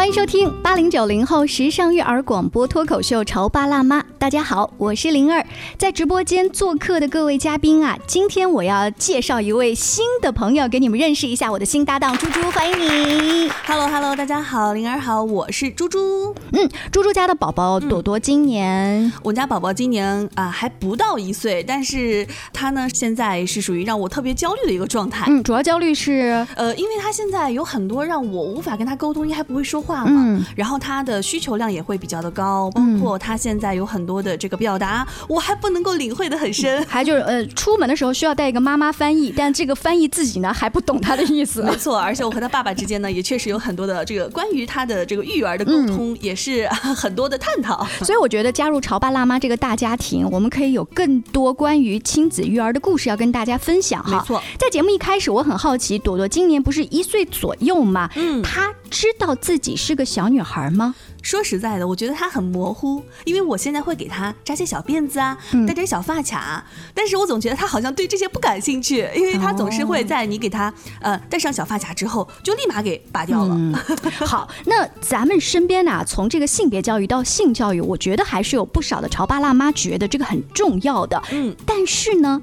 [0.00, 4.00] 欢迎收听八零九零后时尚育儿广播脱口秀《潮爸辣妈》。
[4.20, 5.42] 大家好，我是灵儿，
[5.78, 13.50] 在直播间做客的各位嘉宾啊，今天我要介绍一位新的朋友给你们认识一下，我的新搭档猪猪，欢迎你。
[13.64, 16.34] Hello Hello，大家好，灵儿好，我是猪猪。
[16.52, 25.24] 嗯，猪猪家的宝宝朵朵今年、我家宝宝今年啊、还不到一岁，但是他呢现在是属于让我特别焦虑的一个状态。
[25.30, 30.12] 嗯，主要焦虑是呃，因为他现在有很多让我无法跟他沟通，因为还不会说话嘛。
[30.26, 36.82] 嗯然后他的需求量也会比较的高，包括他现在有很多的这个表达，我还不能够领会的很深。
[36.86, 41.62] 还就是呃，出门的时候需要带一个妈妈翻译，但这个翻译自己呢还不懂他的意思。
[41.62, 47.86] 没错，而且我和他爸爸之间呢，也确实有很多的这个关于他的这个育儿的沟通，也是很多的探讨。
[48.02, 54.18] 所以我觉得加入潮爸辣妈这个大家庭，我们可以有更多关于亲子育儿的故事要跟大家分享哈。
[54.18, 58.08] 没错，在节目一开始，我很好奇，朵朵今年不是一岁左右吗？
[58.16, 60.94] 嗯她知道自己是个小女孩吗？
[61.22, 73.54] 说实在的，我觉得她很模糊，因为我现在会给她扎些小辫子啊，嗯戴点小发卡，但是我总觉得她好像对这些不感兴趣，因为她总是会在你给她呃戴上小发卡之后，就立马给拔掉了。
[73.54, 73.74] 嗯，
[74.26, 81.22] 好，那咱们身边呢、从这个性别教育到性教育，我觉得还是有不少的潮爸辣妈觉得这个很重要的。
[81.32, 82.40] 嗯，但是呢。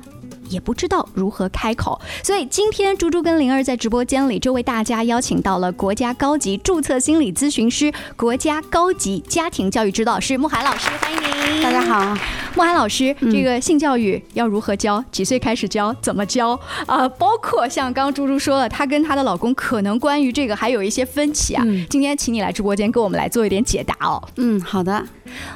[0.49, 11.63] 也不知道如何开口，所以今天猪猪跟灵儿在直播间里就为大家邀请到了国家高级注册心理咨询师、国家高级家庭教育指导师慕寒老师，欢迎您。
[11.63, 12.15] 大家好，
[12.55, 15.03] 慕寒老师，这个性教育要如何教？
[15.11, 15.93] 几岁开始教？
[16.01, 16.59] 怎么教？
[16.85, 21.63] 啊、包括像刚刚猪猪说了，她跟她的老公可能关于这个还有一些分歧啊。
[21.89, 24.21] 今天请你来直播间跟我们来做一点解答哦。
[24.35, 25.03] 嗯，好的，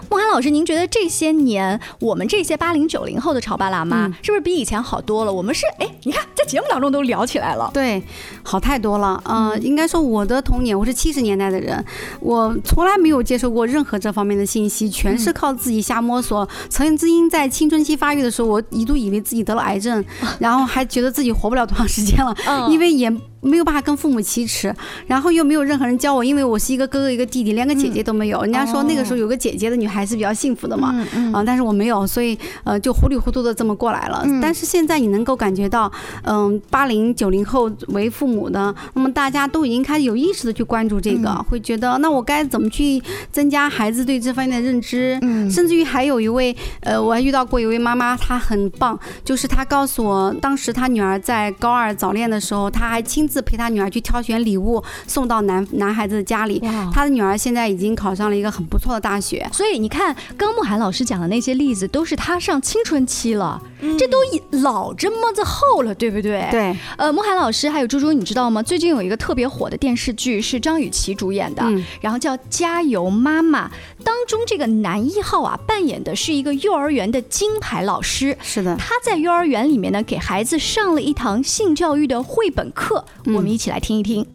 [0.09, 5.31] 慕寒老师，您觉得这些年我们这些八零九零后的潮爸辣妈，嗯是不是比以前好多了？
[5.31, 7.69] 我们是哎，你看在节目当中都聊起来了。
[7.73, 8.01] 对，
[8.43, 9.21] 好太多了。
[9.25, 11.83] 嗯、应该说我的童年，我是七十年代的人，
[12.19, 16.47] 我从来没有接受过任何这方面的信息，全是靠自己瞎摸索。
[16.69, 20.03] 曾经在青春期发育的时候，我一度以为自己得了癌症，
[20.39, 23.11] 然后还觉得自己活不了多长时间了，嗯因为也。
[23.41, 24.73] 没有办法跟父母启齿，
[25.07, 28.41] 然后又没有任何人教我，因为我是一个哥哥一个弟弟，连个姐姐都没有。
[28.41, 30.95] 人家说那个时候有个姐姐的女孩是比较幸福的嘛，
[31.33, 34.21] 啊、但是我没有，所以呃就糊里糊涂的这么过来了。
[34.25, 35.91] 嗯但是现在你能够感觉到，
[36.23, 45.17] 嗯、八零九零后为父母的，那么大家都已经开始有意识的去关注这个，嗯会觉得那我该怎么去增加孩子对这方面的认知？
[45.21, 56.61] 嗯甚至于还有一位，呃，我还遇到过一位妈妈，她很棒，就是她告诉我，当时她女儿在高二早恋的时候，她还亲自陪他女儿去挑选礼物送到男男孩子的家里。
[56.93, 59.47] 他的女儿现在已经考上了一个很不错的大学。
[59.53, 63.61] 所以你看，刚慕涵老师讲的那些例子，都是他上青春期了，
[63.97, 64.17] 这都
[64.61, 66.45] 老这么子厚了，对不对？。
[66.51, 68.61] 对，呃，慕涵老师还有猪猪，你知道吗？
[68.61, 73.67] 最近有一个特别火的电视剧是张雨绮主演的，嗯然后叫《加油妈妈》，
[74.03, 78.37] 当中这个男一号啊扮演的是一个幼儿园的金牌老师。
[78.41, 78.75] 是的。
[78.77, 84.25] 他在幼儿园里面呢，给孩子上了一堂性教育的绘本课，我们一起来听一听。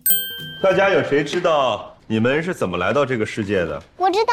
[0.62, 3.82] 大家有谁知道你们是怎么来到这个世界的？
[3.96, 4.32] 我知道，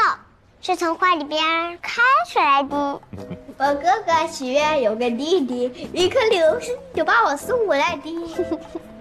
[0.62, 1.42] 是从画里边
[1.82, 2.76] 开出来的。
[3.58, 8.14] 我哥哥许愿有个弟弟，一颗流星就把我送过来的。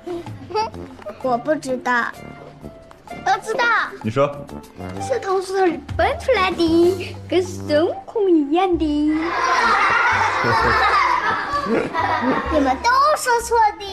[1.23, 2.07] 我不知道，
[3.09, 3.65] 我知道
[4.03, 4.27] 你说，
[5.01, 8.85] 是从水里蹦出来的，跟孙悟空一样的。
[12.53, 13.85] 你们都说错的，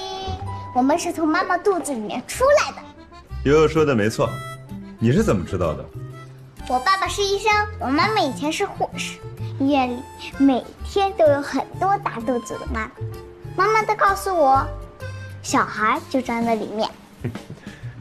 [0.75, 2.77] 我们是从妈妈肚子里面出来的。
[3.43, 4.29] 悠悠说的没错，
[4.99, 5.83] 你是怎么知道的？
[6.67, 9.17] 我爸爸是医生，我妈妈以前是护士。
[9.59, 9.99] 医院里
[10.37, 12.89] 每天都有很多大肚子的妈
[13.55, 14.63] 妈，妈妈都告诉我，
[15.41, 16.89] 小孩就装在里面。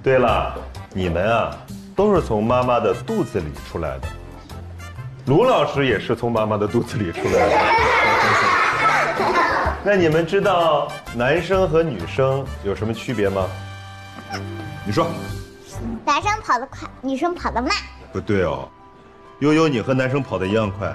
[0.02, 0.54] 对了，
[0.92, 1.56] 你们啊，
[1.96, 4.08] 都是从妈妈的肚子里出来的。
[5.26, 7.58] 卢老师也是从妈妈的肚子里出来的。
[9.84, 13.46] 那你们知道男生和女生有什么区别吗？
[14.84, 15.08] 你说
[16.04, 17.70] 男生跑得快，女生跑得慢。
[18.12, 18.68] 不对哦，
[19.38, 20.94] 悠悠，你和男生跑得一样快。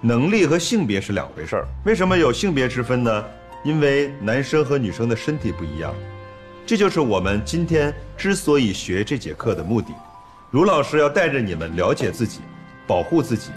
[0.00, 1.68] 能力和性别是两回事儿。
[1.84, 3.24] 为什么有性别之分呢？
[3.64, 5.94] 因为男生和女生的身体不一样。
[6.66, 9.94] 这就是我们今天之所以学这节课的目的。
[10.50, 12.40] 卢老师要带着你们了解自己，
[12.86, 13.50] 保护自己。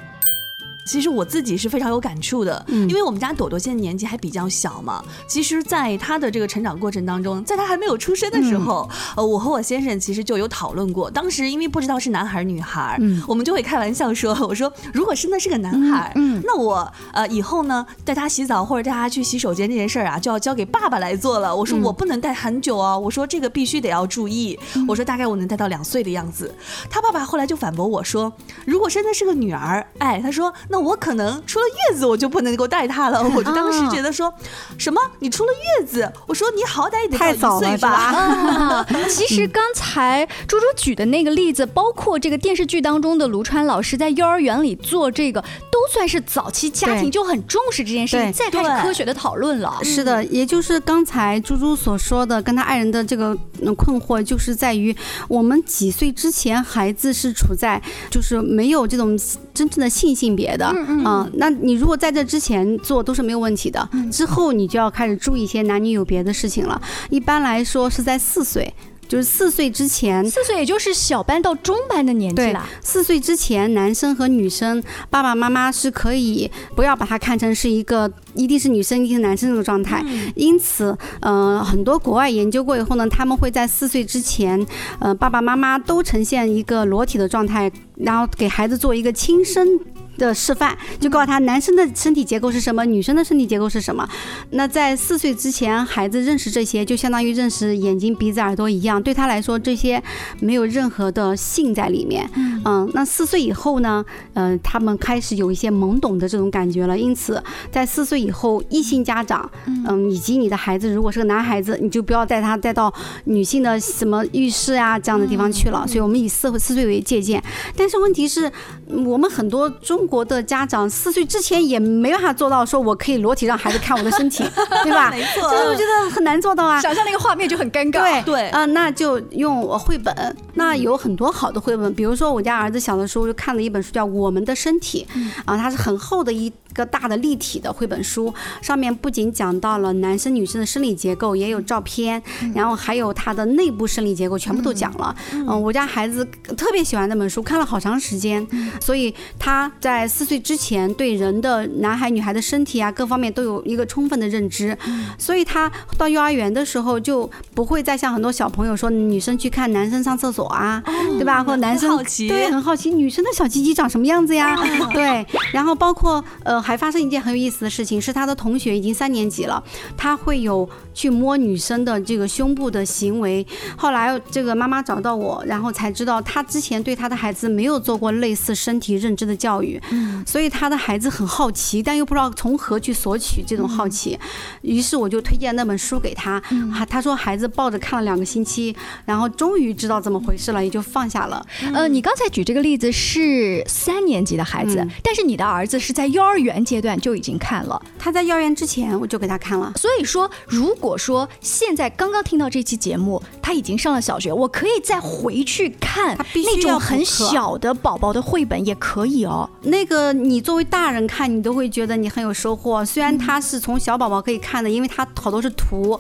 [0.86, 5.04] 其实我自己是非常有感触的，嗯因为我们家朵朵现在年纪还比较小嘛。
[5.28, 11.10] 其实，在她的这个成长过程当中，在她还没有出生的时候，呃，我和我先生其实就有讨论过。
[11.10, 21.56] 当时因为不知道是男孩儿女孩我们就会开玩笑说：“我说如果生的是个男孩儿，嗯嗯那我呃以后呢带他洗澡或者带他去洗手间这件事儿啊，就要交给爸爸来做了。
[21.56, 24.58] 我说嗯我不能带很久哦，我说这个必须得要注意。
[24.88, 26.54] 我说大概我能带到两岁的样子。
[26.90, 28.32] 他爸爸后来就反驳我说，
[28.66, 33.22] 如果生的是个女儿，哎，他说那我可能出了月子我就不能够带他了。
[33.36, 34.34] 我就当时觉得说，
[34.78, 36.12] 什么你出了月子？
[36.26, 37.90] 我说你好歹也得到一太早了岁吧。
[37.92, 49.78] 啊， 其实刚才猪猪举的那个例子，包括这个电视剧当中的卢川老师在幼儿园里做这个，都算是早期家庭就很重视这件事情，再开始科学的讨论了。
[49.84, 54.96] 是的，也就是刚才猪猪所说的，跟他爱人的这个嗯困惑，就是在于
[55.28, 59.18] 我们几岁之前，孩子是处在就是没有这种
[59.62, 66.82] 真正的性性别的，嗯啊、那你如果在这之前做都是没有问题的，之后你就要开始注意一些男女有别的事情了。
[67.12, 68.74] 一般来说是在四岁。
[69.12, 72.66] 就是四岁之前，四岁也就是小班到中班的年纪了。
[72.82, 80.02] 四岁之前，男生和女生，爸爸妈妈是可以不要把它看成是一个一定是女生一定是男生这个状态。
[80.34, 84.66] 因此，呃，很多国外研究过以后呢，他们会在四岁之前，
[85.00, 89.78] 呃，爸爸妈妈都呈现一个裸体的状态，然后给孩子做一个亲身。
[90.18, 94.08] 的示范就告诉他男生的身体结构是什么，女生的身体结构是什么。
[94.52, 100.02] 那在四岁之前，孩子认识这些，就相当于认识眼睛、鼻子、耳朵一样，对他来说这些
[100.40, 102.30] 没有任何的性在里面。
[102.66, 104.04] 嗯，那四岁以后呢，
[104.34, 106.98] 呃，他们开始有一些懵懂的这种感觉了。
[106.98, 107.42] 因此，
[107.72, 112.94] 在四岁以后，异性家长，嗯，以及你的孩子如果是个男孩子，你就不要带他带到
[113.26, 115.86] 女性的什么浴室啊这样的地方去了。
[115.88, 117.42] 所以我们以四四岁为借鉴。
[117.76, 118.52] 但是问题是，
[118.88, 124.44] 嗯我们很多中国的家长四岁之前也没办法做到，说我可以裸体让孩子看我的身体，
[124.84, 125.10] 对吧？
[125.12, 126.82] 没错就是我觉得很难做到啊。
[126.82, 128.02] 想象那个画面就很尴尬。
[128.02, 130.36] 对对啊、那就用绘本。
[130.56, 135.08] 那有很多好的绘本，比如说我家儿子小的时候就看了一本书叫《我们的身体》，
[135.46, 142.22] 啊，它是很厚的一个大的立体的绘本书，上面不仅讲到了男生女生的生理结构，也有照片，
[142.54, 145.16] 然后还有他的内部生理结构，全部都讲了。
[145.34, 146.24] 嗯，我家孩子
[146.58, 148.46] 特别喜欢那本书，看了好长时间，
[148.82, 154.78] 所以他在四岁之前对人的男孩女孩的身体啊各方面都有一个充分的认知，
[155.18, 160.82] 所以他到幼儿园的时候就不会再像很多小朋友说女生去看男生上厕所啊，
[161.18, 161.44] 对吧？
[161.44, 164.56] 或者男生好奇对很好奇女生的小鸡鸡长什么样子呀？
[164.94, 169.64] 对，然后包括呃还发生一件很有意思的事情，是他的同学已经三年级了，
[169.98, 173.46] 他会有去摸女生的这个胸部的行为。
[173.76, 179.81] 后来这个妈妈找到我，然后才知道他之前对他的孩子没有做过类似身体认知的教育，
[180.26, 184.18] 所以他的孩子很好奇，但又不知道从何去索取这种好奇。
[184.62, 186.34] 于是我就推荐那本书给他，
[186.74, 188.76] 啊，他说孩子抱着看了两个星期，
[189.06, 191.46] 然后终于知道怎么回事了，也就放下了。
[191.74, 197.82] 呃，你刚才举这个例子是三年级的孩子，嗯但是你的儿子是在幼儿园阶段就已经看了。
[198.00, 199.74] 他在幼儿园之前我就给他看了。
[199.76, 209.50] 所以说，如果说现在刚刚听到这期节目，他已经上了小学，我可以再回去看那种很小的宝宝的绘本，也可以哦。
[209.72, 212.84] 那个你作为大人看，你都会觉得你很有收获。
[212.84, 215.98] 虽然他是从小宝宝可以看的，因为他好多是图，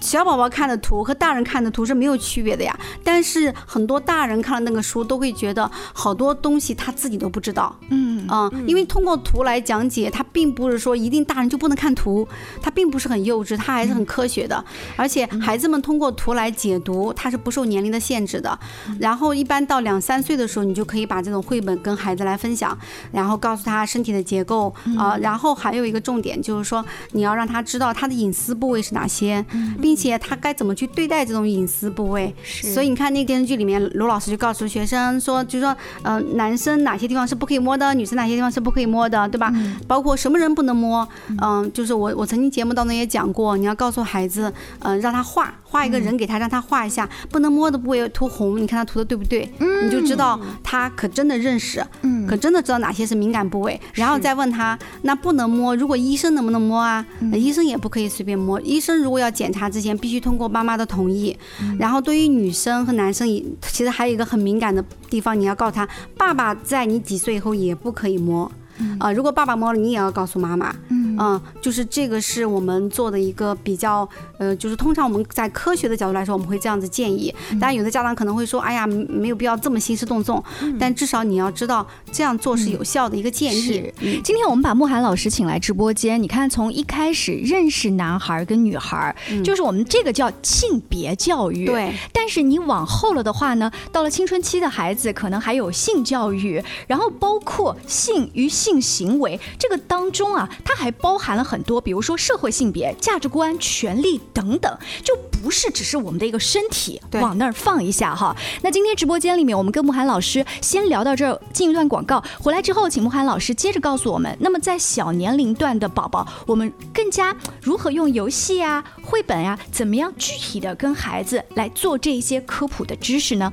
[0.00, 2.74] 小宝宝看的图和大人看的图是没有区别的呀。
[3.04, 7.76] 但是很多大人看了那个书，都会觉得好多东西他自己都不知道。
[7.90, 12.26] 嗯啊、因为通过图来讲解，它并不是说一定大人就不能看图，
[12.62, 14.64] 它并不是很幼稚，它还是很科学的。
[14.96, 18.58] 而且孩子们通过图来解读，它是不受年龄的限制的。
[18.98, 22.78] 然后一般到两三岁的时候，你就可以把这种绘本跟孩子来分享，
[23.10, 29.44] 然后告诉他身体的结构啊、然后还有一个重点就是说，你要让他知道他的隐私部位是哪些，
[29.80, 32.34] 并且他该怎么去对待这种隐私部位。
[32.42, 32.72] 是。
[32.72, 39.52] 所以你看那个电视剧里面，卢老师就告诉学生说，就是说，呃，男生哪些地方是不可以摸的，女生哪些地方是不可以摸的，对吧？
[39.86, 41.06] 包括什么人不能摸，
[41.40, 49.50] 嗯、就是我我曾经节目当中也讲过，你要告诉孩子，嗯、让他画画一个人给他，让他画一下不能摸的部位涂红，你看他涂的对不对？
[49.58, 52.26] 你就知道他可真的认识，嗯。
[52.26, 57.04] 可真的知道哪些是敏感部位，然后再问他，那不能摸，如果医生能不能摸啊？
[57.32, 61.36] 呃医生也不可以随便摸，医生如果要检查之前，必须通过妈妈的同意。
[61.78, 68.50] 然后对于女生和男生也，其实还有一个很敏感的地方，你要告诉他，爸爸在你几岁以后也不可以摸。
[68.98, 70.74] 啊、如果爸爸摸了，你也要告诉妈妈。
[70.90, 77.32] 嗯，就是这个是我们做的一个比较，呃，就是通常我们在科学的角度来说，我们会这样子建议。
[77.52, 80.42] 当然，有的家长可能会说，哎呀，没有必要这么兴师动众，
[80.80, 83.60] 但至少你要知道这样做是有效的一个建议。
[83.60, 89.14] 是，今天我们把慕寒老师请来直播间，你看从一开始认识男孩跟女孩，
[89.44, 91.66] 就是我们这个叫性别教育。
[91.66, 108.36] 对，但是你往后了的话呢，到了青春期的孩子，可能还有性教育，然后包括性与性行为这个当中啊，它还包含了很多，比如说社会性别、价值观、权利等等，就不是只是我们的一个身体往那儿放一下哈。
[108.62, 123.52] 那今天直播间里面，我们跟慕寒老师先聊到这儿，进一段广告，回来之后，请慕寒老师接着告诉我们，那么在小年龄段的宝宝，我们更加如何用游戏啊、绘本呀，怎么样具体的跟孩子来做这一些科普的知识呢？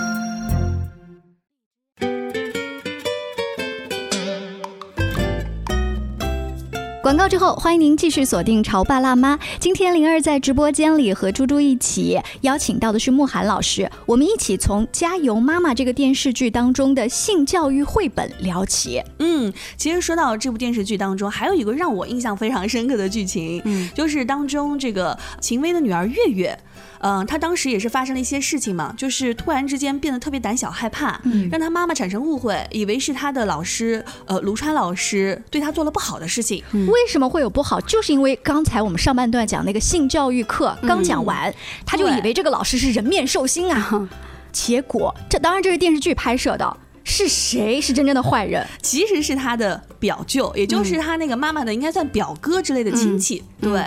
[7.01, 9.35] 广告之后，欢迎您继续锁定《潮爸辣妈》。
[9.59, 19.01] 今天灵儿在直播间里和猪猪一起邀请到的是慕寒老师，我们一起从《加油妈妈》这个电视剧当中的性教育绘本聊起。
[19.17, 26.55] 嗯，其实说到这部电视剧当中，还有一个让我印象非常深刻的剧情，嗯，就是当中这个秦薇的女儿月月。
[26.99, 31.19] 嗯，他当时也是发生了一些事情嘛，就是突然之间变得特别胆小害怕，
[31.49, 36.63] 让他妈妈产生误会，以为是他的老师，呃，卢川老师对他做了不好的事情。
[36.71, 37.81] 为什么会有不好？
[37.81, 41.53] 就是因为刚才我们上半段讲那个性教育课刚讲完，
[41.85, 44.09] 他就以为这个老师是人面兽心啊，
[44.51, 46.77] 结果这当然这是电视剧拍摄的。
[47.03, 48.65] 是谁是真正的坏人？
[48.83, 53.41] 其实是他的表舅，也就是他那个妈妈的，应该算表哥之类的亲戚。
[53.61, 53.81] 对，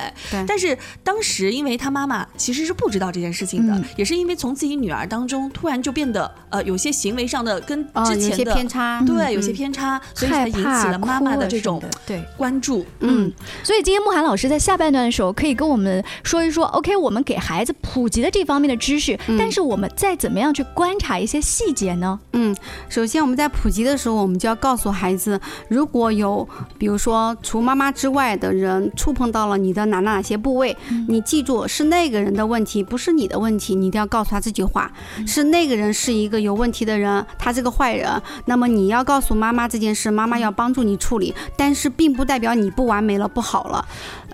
[0.46, 12.84] 但是当时因为他妈妈其实是不知道这件事情的，也是因为从自己女儿当中突然就变得呃有些行为上的跟之前的偏差，对，有些偏差，所以才引起了妈妈的这种对关注。
[13.00, 22.18] 嗯，所以今天慕寒老师在下半段的时候可以跟我们说一说，OK，我们给孩子普及的这方面的知识，但是我们再怎么样去观察一些细节呢？
[22.32, 22.54] 嗯，
[22.88, 30.76] 首首先，我们在普及的时候，我们就要告诉孩子，如果有比如说除妈妈之外的人触碰到了你的哪哪哪些部位，
[31.08, 34.90] 你记住是那个人的问题，不是你的问题，你一定要告诉他这句话，
[35.26, 38.10] 是那个人是一个有问题的人，他是个坏人。
[38.46, 43.84] 那么你要告诉妈妈这件事，妈妈要帮助你处理，但是并不代表你不完美了，不好了。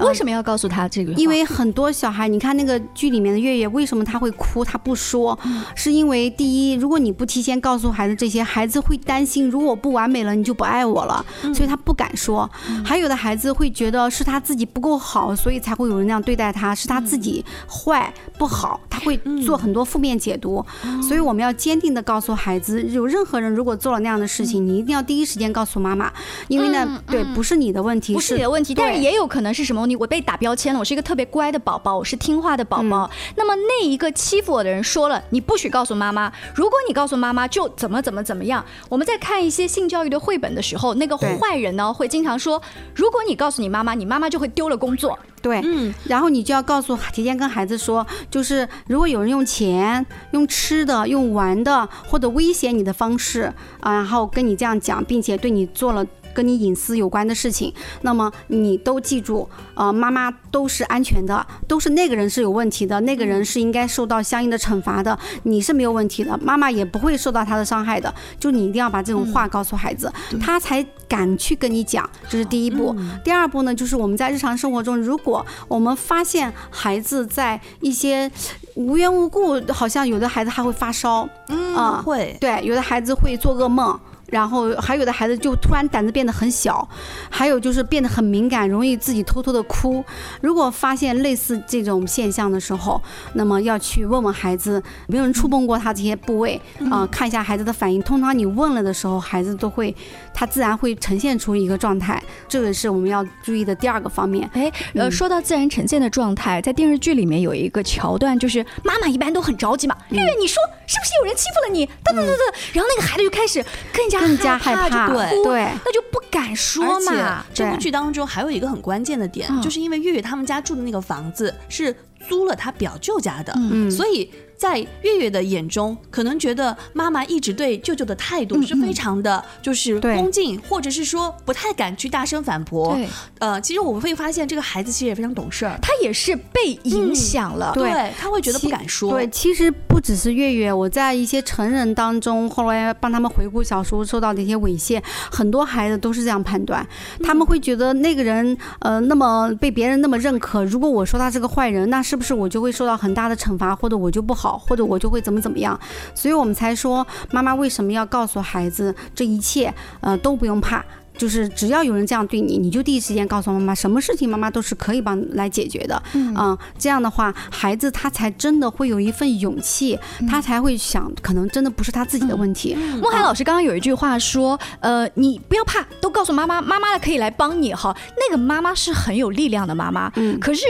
[0.01, 1.13] 为什么要告诉他这个？
[1.13, 4.65] 因为很多小孩，你看那个剧里面的月月，为什么他会哭？
[4.65, 5.39] 他不说，
[5.75, 11.25] 是因为第一，如果你不提前告诉孩子这些，孩子会担心，如果不完美了，你就不爱我了，
[11.61, 12.49] 所以他不敢说。
[12.83, 19.15] 还有的孩子会觉得是他自己不够好，所以才会有人那样对待他，是他自己坏不好，他会
[19.45, 20.65] 做很多负面解读。
[21.07, 26.11] 所以我们要坚定的告诉孩子，有任何人如果做了那样的事情，你一定要第一时间告诉妈妈，
[26.49, 29.87] 因为呢，对，不是你的问题，不是你的问题，但是也有可能是什么？
[29.87, 33.11] 你我被打标签了，我是一个特别乖的宝宝，我是听话的宝宝。
[33.37, 38.65] 那么那一个欺负我的人说了，你不许告诉妈妈，如果你告诉妈妈，就怎么怎么怎么样。
[38.89, 42.61] 我们在看一些性教育的绘本的时候，那个坏人呢会经常说，
[42.95, 45.19] 如果你告诉你妈妈，你妈妈就会丢了工作。
[45.43, 56.07] 对，嗯，然后你就要告诉提前跟孩子说，就是如果有人用钱、用吃的、用玩的或者威胁你的方式啊，然后跟你这样讲，并且对你做了。
[56.35, 57.73] 跟你隐私有关的事情，
[58.03, 68.13] 那么你都记住，呃，妈妈都是安全的，都是那个人是有问题的，那个人是应该受到相应的惩罚的，你是没有问题的，妈妈也不会受到他的伤害的。
[68.39, 72.95] 就你一定要把这种话告诉孩子，他才敢去跟你讲，这是第一步。
[73.25, 78.31] 第二步呢，就是我们在日常生活中，如果我们发现孩子在一些
[78.75, 83.99] 无缘无故，好像有的孩子还会发烧，嗯，会，对，有的孩子会做噩梦。
[84.31, 86.89] 然后还有的孩子就突然胆子变得很小，
[87.29, 90.05] 还有就是变得很敏感，容易自己偷偷的哭。
[90.41, 93.03] 如果发现类似这种现象的时候，
[93.35, 96.61] 那么要去问问孩子，没有人触碰过他这些部位
[96.91, 98.01] 啊，看一下孩子的反应。
[98.03, 99.95] 通常你问了的时候，孩子都会，
[100.33, 102.23] 他自然会呈现出一个状态。
[102.49, 104.49] 这个是我们要注意的第二个方面。
[104.53, 111.85] 哎，呃，说到自然呈现的状态，在电视剧里面有一个桥段，就是妈妈一般都很着急嘛，月月，你说是不是有人欺负了你？
[111.87, 114.20] 噔噔噔噔，然后那个孩子就开始更加。
[114.21, 117.45] 更加害怕，对对，那就不敢说嘛。
[117.53, 121.95] 这部剧当中还有一个很关键的点，就是因为月月他们家住的那个房子是
[122.29, 123.53] 租了他表舅家的，
[123.91, 124.31] 所以。
[124.61, 132.95] 在月月的眼中，可能觉得妈妈一直对舅舅的态度是非常的，就是恭敬，或者是说不太敢去大声反驳。
[132.95, 137.73] 对，呃，其实我们会发现这个孩子其实也非常懂事儿，他也是被影响了。
[137.73, 139.13] 对对，他会觉得不敢说。
[139.13, 146.87] 对，其实不只是月月，我在一些成人当中，后来帮他们回顾小时候受到的一些猥亵，很多孩子都是这样判断，
[147.25, 155.79] 他们会觉得那个人呃那么被别人那么认可，如果我说他是个坏人，那是不是我就会受到很大的惩罚，或者我就不好，或者我就会怎么怎么样？
[156.15, 160.85] 所以我们才说妈妈为什么要告诉孩子这一切，呃都不用怕。
[161.21, 166.03] 就是只要有人这样对你，你就第一时间告诉妈妈，什么事情妈妈都是可以帮来解决的。
[166.15, 172.75] 嗯、这样的话，孩子他才真的会有一份勇气，他才会想，可能真的不是他自己的问题。
[173.03, 177.95] 莫涵老师刚刚有一句话说，呃，你不要怕，都告诉妈妈，妈妈可以来帮你哈。
[178.17, 180.65] 那个妈妈是很有力量的妈妈，嗯可是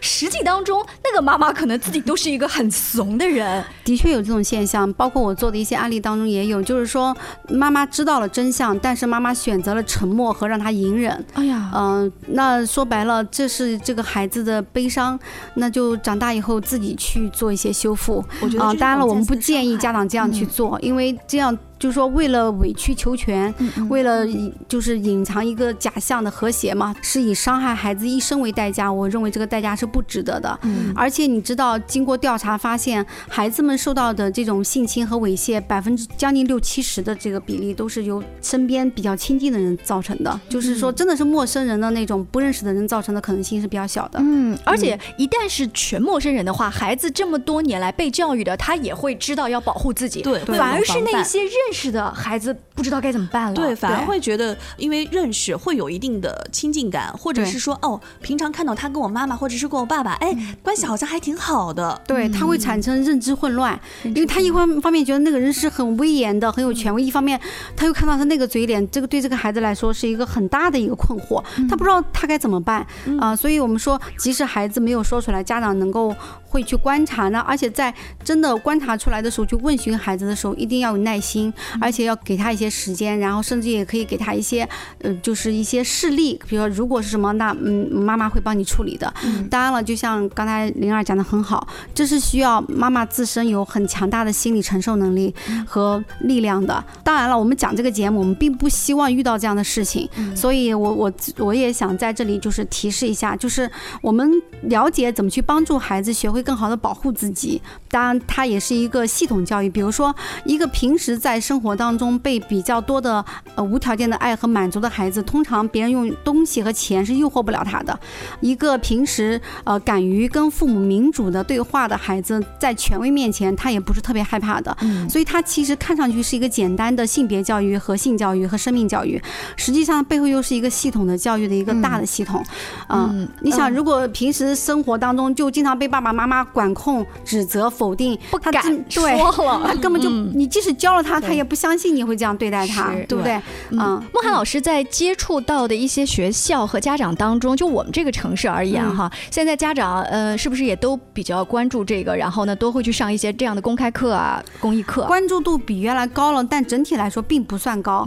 [0.00, 3.64] 实际当中，那个妈妈可能自己都是一个很怂的人。
[3.82, 7.16] 的确有这种现象，包括我做的一些案例当中也有，就是说
[7.48, 11.24] 妈妈知道了真相，但是妈妈选择了沉默和让他隐忍。
[11.34, 15.18] 哎呀，嗯、那说白了，这是这个孩子的悲伤，
[15.54, 18.18] 那就长大以后自己去做一些修复。
[18.18, 23.52] 啊、我觉得当然了，我们不建议家长这样去做，因为这样就是说为了委曲求全，
[23.88, 24.24] 为了
[24.68, 30.56] 就是隐藏一个假象的和谐嘛，是以伤害孩子一生为代价，我认为这个代价是不值得的。
[30.62, 44.20] 嗯而且你知道，经过调查发现，孩子们受到的这种性侵和猥亵，百分之将近六七十的这个比例都是由身边比较亲近的人造成的，就是说真的是陌生人的那种不认识的人造成的可能性是比较小的。
[44.22, 50.22] 嗯，而且一旦是全陌生人的话，孩子这么多年来被教育的，他也会知道要保护自己。
[50.22, 53.54] 对反而是那些认识的孩子不知道该怎么办了。
[53.54, 62.00] 对，反而会觉得，因为认识会有一定的亲近感，或者是说，哦，平常看到他跟我妈妈，或者是跟我爸爸，哎，关系好像还挺好的。
[62.06, 67.40] 对，他会产生认知混乱，因为他一方方面觉得那个人是很威严的、很有权威，一方面
[67.76, 72.86] 他又看到他那个嘴脸，这个对这个孩子来说是一个很大的一个困惑，他不知道他该怎么办
[73.18, 76.14] 啊、所以我们说，即使孩子没有说出来，家长能够
[76.52, 77.92] 会去观察呢，而且在
[78.22, 84.68] 真的观察出来的时候，去问询孩子的时候，一定要有耐心，而且要给他一些时间，然后甚至也可以给他一些
[85.00, 89.10] 呃，就是一些事例，比如说如果是什么，那嗯，妈妈会帮你处理的。
[89.48, 95.34] 当然了，就像刚才灵儿讲的很好，这是需要妈妈自身有很强大的心理承受能力
[95.66, 96.84] 和力量的。
[97.02, 100.06] 当然了，我们讲这个节目，我们并不希望遇到这样的事情，
[100.36, 103.70] 所以我我我也想在这里就是提示一下，就是
[104.02, 104.30] 我们
[104.62, 107.60] 了解怎么去帮助孩子学会更好的保护自己。
[107.88, 117.98] 当然，它也是一个系统教育，比如说一个平时在生活当中被比较多的呃无条件的爱和满足的孩子，通常别人用东西和钱是诱惑不了他的。
[118.40, 124.74] 一个平时呃敢于跟父母民主的对话的孩子，在权威面前，他也不是特别害怕的。
[125.08, 129.20] 所以，他其实看上去是一个简单的性别教育和性教育和生命教育，
[129.56, 132.42] 实际上背后又是一个系统的教育的一个大的系统。
[132.88, 138.62] 嗯，嗯你想，如果平时生活当中就经常被爸爸妈妈管控、指责、否定，不敢。
[138.88, 139.66] 说了。
[139.66, 143.40] 他根本就，嗯你即使教了他，他也不相信你会这样对待他，对不对？
[143.70, 152.14] 嗯，莫涵老师在接触到的一些学校和家长当中，就我们这个城市而言哈，现在家长呃是不是也都比较关注这个？
[152.16, 155.04] 然后呢，都会去上一些这样的公开课啊、公益课。
[155.06, 158.06] 关注度比原来高了，但整体来说并不算高，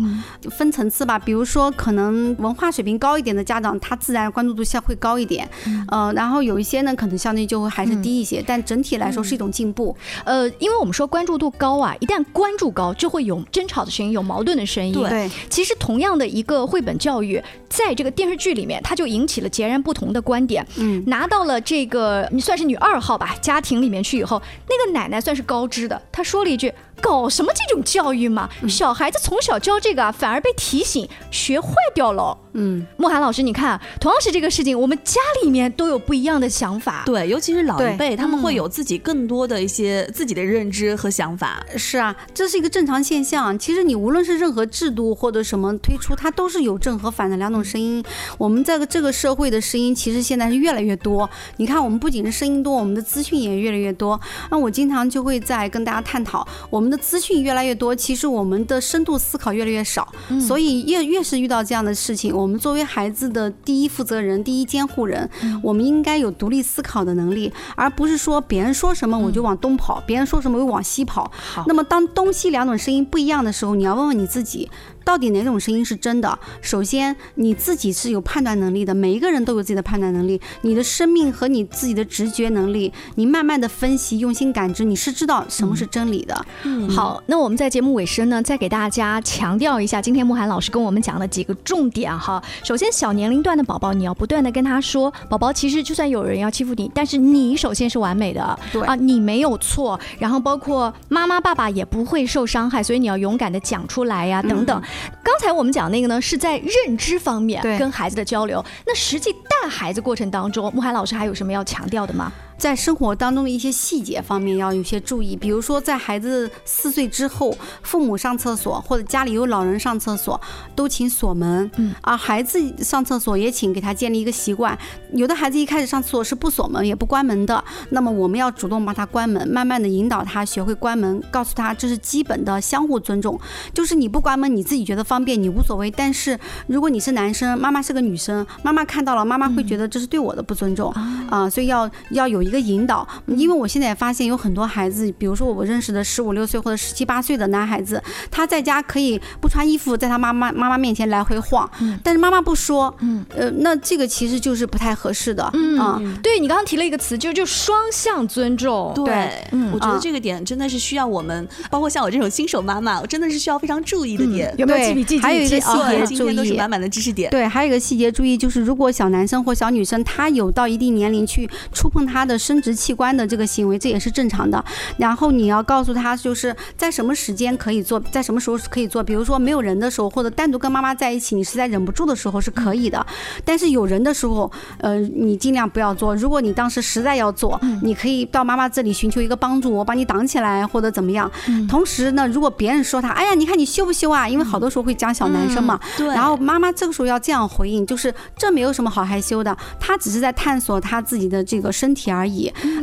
[0.52, 1.20] 分层次吧。
[1.20, 5.50] 比如说，可能文化水平高一点的家长，他自然关注度相会高一点，
[5.90, 9.96] 呃，然后有一些呢，可能相对就会还是低一些，但整体来说是一种进步。
[10.24, 14.94] 呃，因为我们说关注度高啊，一旦关注高，就会有争吵的声音，有矛盾的声音。
[14.94, 20.66] 对对，其实同样的一个绘本教育，在这个电视剧里面，它就引起了截然不同的观点。
[20.78, 37.04] 嗯，拿到了这个，你算是女二号吧，家庭里面去以后，那个奶奶算是高知的，她说了一句：“搞什么这种教育嘛，小孩子从小教这个啊，反而被提醒学坏掉了。”嗯，莫涵老师，你看，同样是这个事情，我们家里面都有不一样的想法。
[37.06, 41.62] 对，尤其是老一辈，他们会有自己更多的一些自己的认知和想法。
[41.76, 43.60] 是啊，这是一个正常现象。
[43.60, 48.02] 其实你无论是任何制度或者什么推出，它都是有正和反的两种声音。
[48.38, 51.30] 我们在这个社会的声音，其实现在是越来越多。
[51.58, 54.18] 你看，我们不仅是声音多，我们的资讯也越来越多。
[54.50, 60.08] 那我经常就会在跟大家探讨，我们的资讯越来越多，其实我们的深度思考越来越少。
[60.40, 65.28] 所以越越是遇到这样的事情，我我们作为孩子的第一负责人、第一监护人，
[65.64, 71.32] 我们应该有独立思考的能力，而不是说别人说什么我就往东跑，别人说什么我就往西跑。
[71.66, 74.70] 那么当东西两种声音不一样的时候，你要问问你自己。
[75.04, 76.40] 到底哪种声音是真的？
[76.64, 80.42] 首先，你自己是有判断能力的，每一个人都有自己的判断能力。
[80.62, 86.46] 你的生命和你自己的直觉能力，你慢慢的分析、用心感知，你是知道什么是真理的。
[86.64, 92.42] 嗯，好，那我们在节目尾声呢，再给大家强调一下，今天慕寒老师跟我们讲了几个重点哈。
[92.64, 100.00] 首先，小年龄段的宝宝，你要不断的跟他说，宝宝其实就算有人要欺负你，但是你首先是完美的，对啊，你没有错。
[100.20, 104.82] 然后包括妈妈、爸爸也不会受伤害，所以你要勇敢的讲出来呀，等等。
[105.24, 108.64] 刚才我们讲那个呢，是在认知方面跟孩子的交流。
[108.86, 112.32] 那实际带孩子过程当中，慕寒老师还有什么要强调的吗？
[112.58, 120.40] 在生活当中的一些细节方面要有些注意，比如说在孩子四岁之后，父母上厕所或者家里有老人上厕所，
[120.76, 121.70] 都请锁门。
[121.76, 124.78] 嗯，啊，孩子上厕所也请给他建立一个习惯。
[125.14, 133.40] 有的孩子一开始上厕所是不锁门也不关门的，那么我们要主动帮他关门，慢慢的引导他学会关门，告诉他这是基本的相互尊重。
[133.74, 135.92] 就是你不关门，你自己觉得方便，你无所谓。
[135.92, 140.92] 但是如果你是男生，妈妈是个女生，妈妈看到了，妈妈会觉得这是对我的不尊重
[141.30, 143.08] 啊、所以要要有一个引导。
[143.28, 151.70] 因为我现在也发现有很多孩子，比如说我认识的十五六岁或者十七八岁的男孩子，他在家可以不穿衣服，在他妈妈妈妈面前来回晃，
[152.04, 158.94] 但是妈妈不说，嗯，呃，那这个其实就是不太合适的，嗯啊对你刚刚提了一个词，就就双向尊重。
[158.96, 164.54] 对，嗯我觉得啊这个点真的是需要我们，包括像我这种新手妈妈，我真的是需要非常注意的点。
[164.58, 165.20] 有没有对记笔记？
[165.20, 167.30] 还有一个记笔记啊对，细节今天都是满满的知识点。
[167.32, 174.64] 对，还有一个细节注意，就是如果小男生或小女生他有到一定年龄去触碰他的生殖器官的这个行为，这也是正常的。
[174.98, 179.04] 然后你要告诉他，就是在什么时间可以做，在什么时候是可以做。
[179.04, 183.06] 比如说没有人的时候，或者单独跟妈妈在一起，你实在忍不住的时候是可以的。
[183.44, 186.16] 但是有人的时候，呃，你尽量不要做。
[186.16, 191.30] 如果你当时实在要做，你可以到妈妈这里寻求一个帮助，我帮你挡起来或者怎么样。
[191.68, 194.28] 同时呢，如果别人说他，哎呀，你看你羞不羞啊？
[194.28, 202.25] 因为好多时候会讲小男生嘛，对，然后妈妈这个时候要这样回应，就是这没有什么好害羞的，他只是在探索他自己的这个身体而已。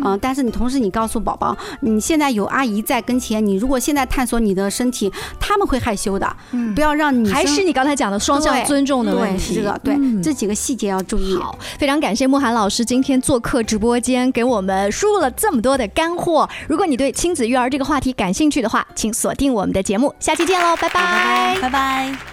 [0.04, 6.36] 嗯、但是你同时你告诉宝宝，你现在有阿姨在跟前，你如果现在探索你的身体，他们会害羞的。
[6.52, 9.54] 嗯不要让你还是你刚才讲的双向尊重的问对题。
[9.54, 11.36] 是这个对、嗯这几个细节要注意。
[11.36, 16.48] 好，非常感谢慕寒老师今天做客直播间，给我们输入了这么多的干货。
[16.68, 22.31] 如果你对亲子育儿这个话题感兴趣的话，请锁定我们的节目，下期见喽，拜拜拜拜。